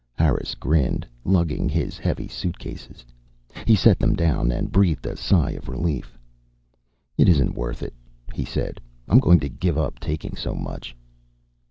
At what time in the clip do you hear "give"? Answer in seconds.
9.47-9.77